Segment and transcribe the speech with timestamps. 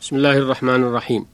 [0.00, 1.26] بسم الله الرحمن الرحيم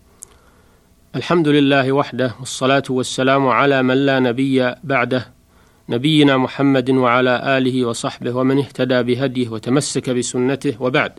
[1.17, 5.33] الحمد لله وحده والصلاة والسلام على من لا نبي بعده
[5.89, 11.12] نبينا محمد وعلى آله وصحبه ومن اهتدى بهديه وتمسك بسنته وبعد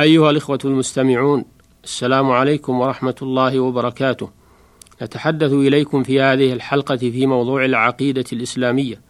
[0.00, 1.44] أيها الإخوة المستمعون
[1.84, 4.30] السلام عليكم ورحمة الله وبركاته
[5.02, 9.00] نتحدث إليكم في هذه الحلقة في موضوع العقيدة الإسلامية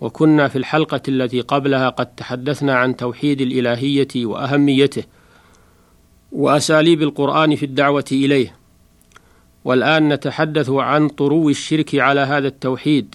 [0.00, 5.02] وكنا في الحلقة التي قبلها قد تحدثنا عن توحيد الإلهية وأهميته
[6.32, 8.54] وأساليب القرآن في الدعوة إليه.
[9.64, 13.14] والآن نتحدث عن طرو الشرك على هذا التوحيد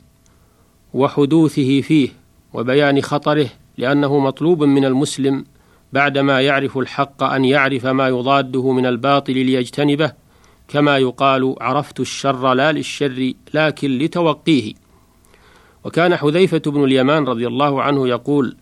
[0.93, 2.09] وحدوثه فيه
[2.53, 5.45] وبيان خطره لأنه مطلوب من المسلم
[5.93, 10.11] بعدما يعرف الحق أن يعرف ما يضاده من الباطل ليجتنبه
[10.67, 14.73] كما يقال عرفت الشر لا للشر لكن لتوقيه
[15.83, 18.55] وكان حذيفة بن اليمان رضي الله عنه يقول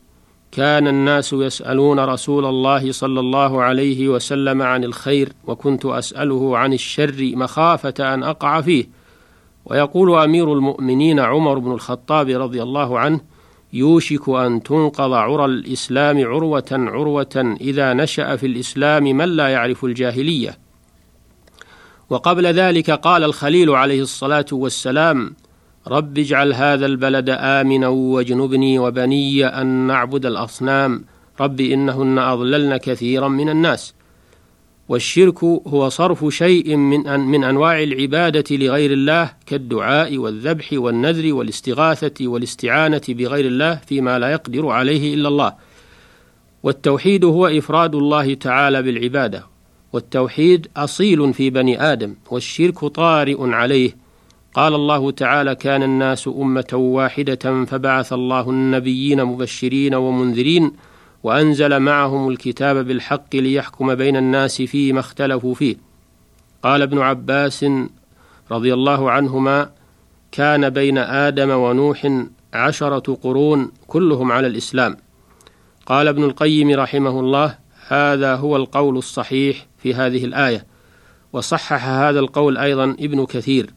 [0.52, 7.32] كان الناس يسألون رسول الله صلى الله عليه وسلم عن الخير وكنت أسأله عن الشر
[7.36, 8.90] مخافة أن أقع فيه.
[9.66, 13.20] ويقول أمير المؤمنين عمر بن الخطاب رضي الله عنه
[13.74, 20.58] يوشك أن تنقض عرى الإسلام عروة عروة إذا نشأ في الإسلام من لا يعرف الجاهلية.
[22.10, 25.36] وقبل ذلك قال الخليل عليه الصلاة والسلام
[25.88, 31.04] رب اجعل هذا البلد آمنا واجنبني وبني أن نعبد الأصنام.
[31.40, 33.94] رب إنهن أضللن كثيرا من الناس.
[34.90, 42.28] والشرك هو صرف شيء من أن من أنواع العبادة لغير الله كالدعاء والذبح والنذر والاستغاثة
[42.28, 45.54] والاستعانة بغير الله فيما لا يقدر عليه إلا الله.
[46.64, 49.46] والتوحيد هو إفراد الله تعالى بالعبادة.
[49.94, 54.01] والتوحيد أصيل في بني آدم والشرك طارئ عليه.
[54.54, 60.72] قال الله تعالى كان الناس أمة واحدة فبعث الله النبيين مبشرين ومنذرين
[61.24, 65.76] وأنزل معهم الكتاب بالحق ليحكم بين الناس فيما اختلفوا فيه.
[66.64, 67.66] قال ابن عباس
[68.52, 69.70] رضي الله عنهما
[70.32, 74.98] كان بين آدم ونوح عشرة قرون كلهم على الإسلام.
[75.86, 80.66] قال ابن القيم رحمه الله هذا هو القول الصحيح في هذه الآية
[81.34, 83.74] وصحح هذا القول أيضا ابن كثير.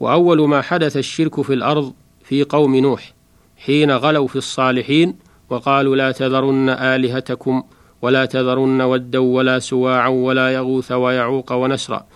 [0.00, 1.92] وأول ما حدث الشرك في الأرض
[2.24, 3.12] في قوم نوح
[3.56, 5.16] حين غلوا في الصالحين
[5.50, 7.62] وقالوا لا تذرن آلهتكم
[8.02, 12.06] ولا تذرن ودا ولا سواعا ولا يغوث ويعوق ونسرا.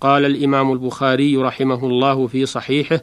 [0.00, 3.00] قال الإمام البخاري رحمه الله في صحيحه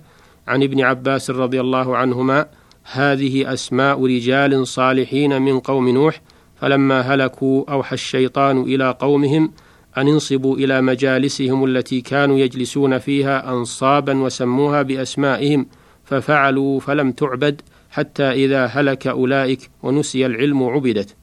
[0.47, 2.45] عن ابن عباس رضي الله عنهما
[2.91, 6.21] هذه أسماء رجال صالحين من قوم نوح
[6.55, 9.51] فلما هلكوا أوحى الشيطان إلى قومهم
[9.97, 15.65] أن انصبوا إلى مجالسهم التي كانوا يجلسون فيها أنصابا وسموها بأسمائهم
[16.05, 17.61] ففعلوا فلم تعبد
[17.91, 21.15] حتى إذا هلك أولئك ونسي العلم عبدت.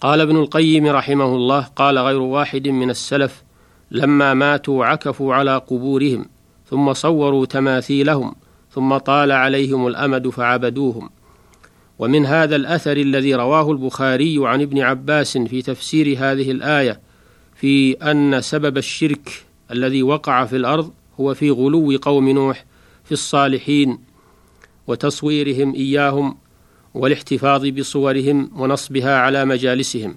[0.00, 3.42] قال ابن القيم رحمه الله قال غير واحد من السلف
[3.90, 6.26] لما ماتوا عكفوا على قبورهم
[6.70, 8.34] ثم صوروا تماثيلهم
[8.70, 11.10] ثم طال عليهم الأمد فعبدوهم
[11.98, 17.00] ومن هذا الأثر الذي رواه البخاري عن ابن عباس في تفسير هذه الآية
[17.56, 22.64] في أن سبب الشرك الذي وقع في الأرض هو في غلو قوم نوح
[23.04, 23.98] في الصالحين
[24.86, 26.36] وتصويرهم إياهم
[26.94, 30.16] والاحتفاظ بصورهم ونصبها على مجالسهم.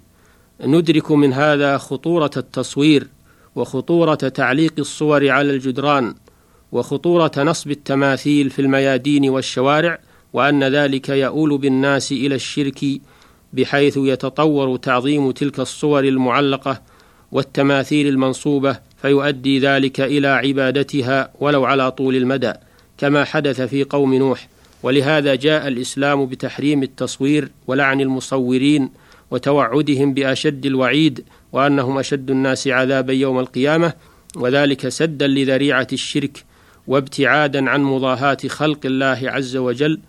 [0.62, 3.08] ندرك من هذا خطورة التصوير
[3.56, 6.16] وخطورة تعليق الصور على الجدران
[6.72, 10.00] وخطورة نصب التماثيل في الميادين والشوارع
[10.36, 12.86] وأن ذلك يؤول بالناس إلى الشرك
[13.54, 16.82] بحيث يتطور تعظيم تلك الصور المعلقة
[17.32, 22.54] والتماثيل المنصوبة فيؤدي ذلك إلى عبادتها ولو على طول المدى
[22.98, 24.48] كما حدث في قوم نوح.
[24.84, 28.90] ولهذا جاء الإسلام بتحريم التصوير ولعن المصورين
[29.32, 33.94] وتوعدهم بأشد الوعيد وأنهم أشد الناس عذابا يوم القيامة
[34.36, 36.44] وذلك سدا لذريعة الشرك
[36.88, 40.00] وابتعادا عن مضاهاة خلق الله عز وجل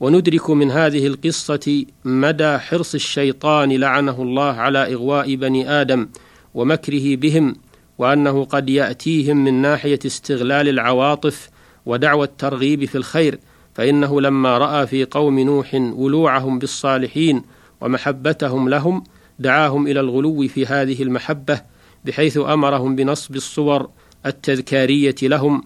[0.00, 6.08] وندرك من هذه القصة مدى حرص الشيطان لعنه الله على إغواء بني آدم
[6.54, 7.56] ومكره بهم
[7.98, 11.50] وأنه قد يأتيهم من ناحية استغلال العواطف
[11.86, 13.38] ودعوى الترغيب في الخير
[13.74, 17.42] فإنه لما رأى في قوم نوح ولوعهم بالصالحين
[17.80, 19.04] ومحبتهم لهم
[19.38, 21.60] دعاهم إلى الغلو في هذه المحبة
[22.04, 23.88] بحيث أمرهم بنصب الصور
[24.26, 25.62] التذكارية لهم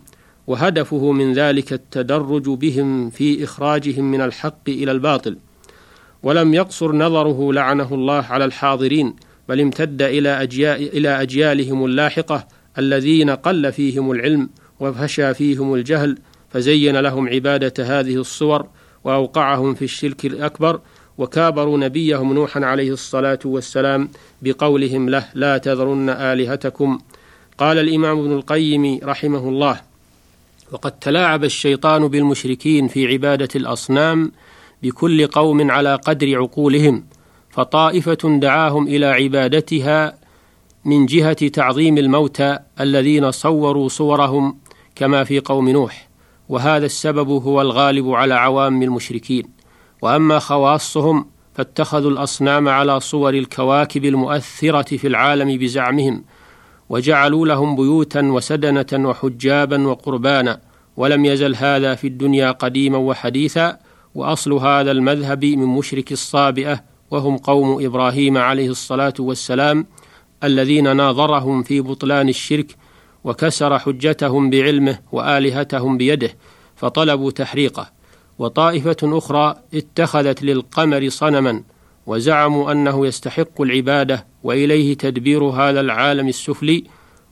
[0.51, 5.37] وهدفه من ذلك التدرج بهم في إخراجهم من الحق إلى الباطل.
[6.23, 9.17] ولم يقصر نظره لعنه الله على الحاضرين
[9.49, 10.43] بل امتد إلى
[10.75, 12.49] إلى أجيالهم اللاحقة
[12.79, 14.51] الذين قل فيهم العلم
[14.81, 16.19] وفشى فيهم الجهل
[16.49, 18.67] فزين لهم عبادة هذه الصور
[19.05, 20.81] وأوقعهم في الشرك الأكبر
[21.19, 24.09] وكابروا نبيهم نوحا عليه الصلاة والسلام
[24.43, 26.99] بقولهم له لا تذرن آلهتكم.
[27.59, 29.90] قال الإمام ابن القيم رحمه الله
[30.73, 34.33] وقد تلاعب الشيطان بالمشركين في عبادة الأصنام
[34.83, 37.05] بكل قوم على قدر عقولهم
[37.51, 40.19] فطائفة دعاهم إلى عبادتها
[40.85, 44.59] من جهة تعظيم الموتى الذين صوروا صورهم
[44.95, 46.09] كما في قوم نوح
[46.49, 49.45] وهذا السبب هو الغالب على عوام المشركين.
[50.03, 56.25] وأما خواصهم فاتخذوا الأصنام على صور الكواكب المؤثرة في العالم بزعمهم
[56.91, 60.61] وجعلوا لهم بيوتا وسدنة وحجابا وقربانا
[60.97, 63.79] ولم يزل هذا في الدنيا قديما وحديثا
[64.15, 69.87] وأصل هذا المذهب من مشرك الصابئة وهم قوم إبراهيم عليه الصلاة والسلام
[70.45, 72.77] الذين ناظرهم في بطلان الشرك
[73.25, 76.31] وكسر حجتهم بعلمه وآلهتهم بيده
[76.77, 77.91] فطلبوا تحريقه.
[78.39, 81.63] وطائفة أخرى اتخذت للقمر صنما
[82.07, 86.85] وزعموا أنه يستحق العبادة وإليه تدبير هذا العالم السفلي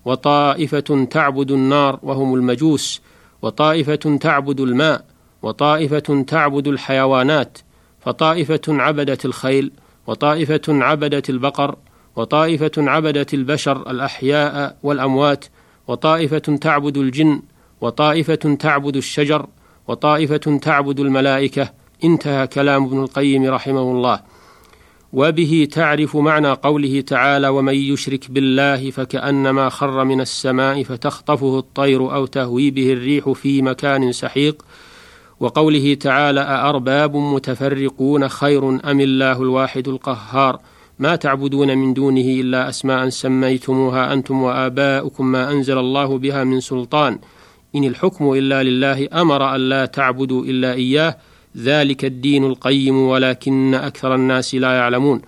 [0.04, 3.02] وطائفة تعبد النار وهم المجوس
[3.42, 5.04] وطائفة تعبد الماء
[5.42, 7.58] وطائفة تعبد الحيوانات
[8.00, 9.72] فطائفة عبدت الخيل
[10.06, 11.76] وطائفة عبدت البقر
[12.16, 15.44] وطائفة عبدت البشر الأحياء والأموات
[15.88, 17.42] وطائفة تعبد الجن
[17.80, 19.46] وطائفة تعبد الشجر
[19.88, 21.70] وطائفة تعبد الملائكة.
[22.04, 24.20] انتهى كلام ابن القيم رحمه الله.
[25.12, 32.26] وبه تعرف معنى قوله تعالى ومن يشرك بالله فكأنما خر من السماء فتخطفه الطير أو
[32.26, 34.62] تهوي به الريح في مكان سحيق
[35.40, 40.58] وقوله تعالى أأرباب متفرقون خير أم الله الواحد القهار
[40.98, 47.18] ما تعبدون من دونه إلا أسماء سميتموها أنتم وآباؤكم ما أنزل الله بها من سلطان
[47.76, 51.16] إن الحكم إلا لله أمر أن لا تعبدوا إلا إياه
[51.56, 55.22] ذلك الدين القيم ولكن أكثر الناس لا يعلمون.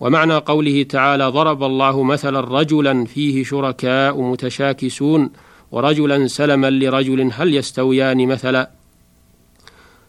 [0.00, 5.30] ومعنى قوله تعالى ضرب الله مثلا رجلا فيه شركاء متشاكسون
[5.72, 8.70] ورجلا سلما لرجل هل يستويان مثلا؟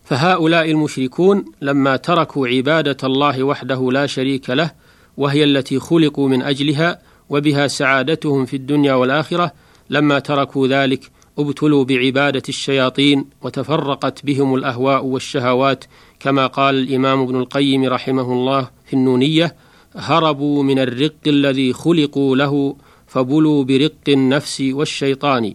[0.03, 4.71] فهؤلاء المشركون لما تركوا عبادة الله وحده لا شريك له
[5.17, 9.51] وهي التي خلقوا من أجلها وبها سعادتهم في الدنيا والآخرة
[9.89, 15.83] لما تركوا ذلك ابتلوا بعبادة الشياطين وتفرقت بهم الأهواء والشهوات
[16.19, 19.55] كما قال الإمام ابن القيم رحمه الله في النونية
[19.95, 22.75] هربوا من الرق الذي خلقوا له
[23.07, 25.53] فبلوا برق النفس والشيطان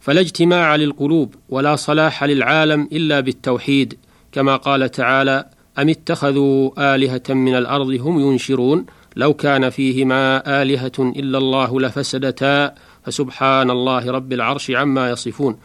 [0.00, 3.98] فلا اجتماع للقلوب ولا صلاح للعالم إلا بالتوحيد
[4.32, 5.44] كما قال تعالى
[5.78, 8.86] أم اتخذوا آلهة من الأرض هم ينشرون؟
[9.16, 12.74] لو كان فيهما آلهة إلا الله لفسدتا
[13.08, 15.56] فسبحان الله رب العرش عما يصفون.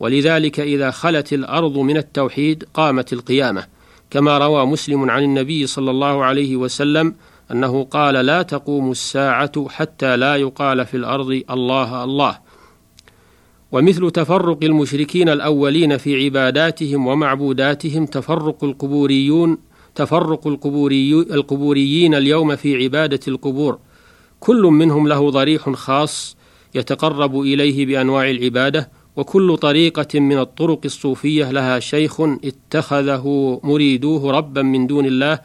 [0.00, 3.66] ولذلك إذا خلت الأرض من التوحيد قامت القيامة.
[4.10, 7.14] كما روى مسلم عن النبي صلى الله عليه وسلم
[7.50, 12.38] أنه قال لا تقوم الساعة حتى لا يقال في الأرض الله الله.
[13.72, 19.58] ومثل تفرق المشركين الأولين في عباداتهم ومعبوداتهم تفرق القبوريون
[19.94, 23.78] تفرق القبوري القبوريين اليوم في عبادة القبور.
[24.40, 26.36] كل منهم له ضريح خاص
[26.74, 34.86] يتقرب إليه بأنواع العبادة وكل طريقة من الطرق الصوفية لها شيخ اتخذه مريدوه ربا من
[34.86, 35.38] دون الله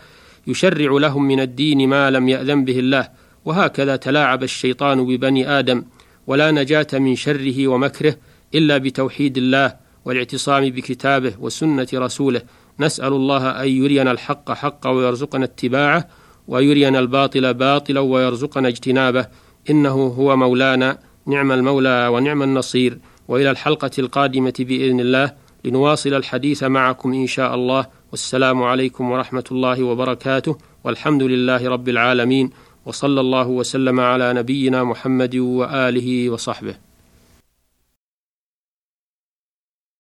[0.48, 3.10] يشرع لهم من الدين ما لم يأذن به الله.
[3.46, 5.84] وهكذا تلاعب الشيطان ببني آدم
[6.28, 8.16] ولا نجاة من شره ومكره
[8.56, 12.42] إلا بتوحيد الله والاعتصام بكتابه وسنة رسوله.
[12.80, 16.07] نسأل الله أن يرينا الحق حقا ويرزقنا اتباعه
[16.48, 19.28] ويرينا الباطل باطلا ويرزقنا اجتنابه.
[19.69, 21.06] إنه هو مولانا.
[21.28, 25.34] نعم المولى ونعم النصير وإلى الحلقة القادمة بإذن الله
[25.66, 27.86] لنواصل الحديث معكم إن شاء الله.
[28.12, 30.57] والسلام عليكم ورحمة الله وبركاته.
[30.84, 32.50] والحمد لله رب العالمين.
[32.86, 36.87] وصلى الله وسلم على نبينا محمد وآله وصحبه.